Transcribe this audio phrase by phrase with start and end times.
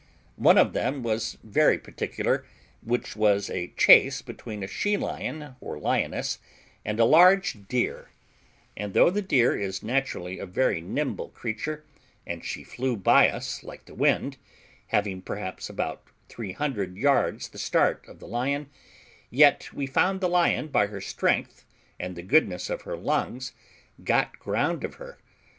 [0.37, 2.43] One of them was very particular,
[2.81, 6.39] which was a chase between a she lion, or lioness,
[6.83, 8.09] and a large deer;
[8.75, 11.85] and though the deer is naturally a very nimble creature,
[12.25, 14.37] and she flew by us like the wind,
[14.87, 18.71] having, perhaps, about 300 yards the start of the lion,
[19.29, 21.63] yet we found the lion, by her strength,
[21.99, 23.53] and the goodness of her lungs,
[24.03, 25.19] got ground of her.